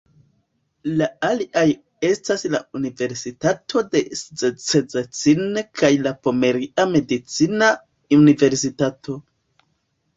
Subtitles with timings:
[1.01, 1.65] La aliaj
[2.09, 7.73] estas la Universitato de Szczecin kaj la Pomeria Medicina
[8.23, 9.23] Universitato.